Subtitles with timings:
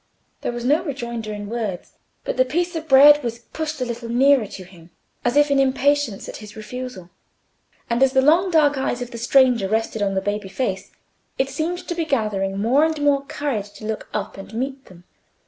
[0.41, 4.09] There was no rejoinder in words; but the piece of bread was pushed a little
[4.09, 4.89] nearer to him,
[5.23, 7.11] as if in impatience at his refusal;
[7.87, 10.89] and as the long dark eyes of the stranger rested on the baby face,
[11.37, 15.03] it seemed to be gathering more and more courage to look up and meet them.